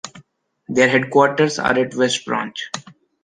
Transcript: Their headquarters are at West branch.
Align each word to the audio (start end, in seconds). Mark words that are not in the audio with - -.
Their 0.67 0.89
headquarters 0.89 1.59
are 1.59 1.73
at 1.77 1.93
West 1.93 2.25
branch. 2.25 2.71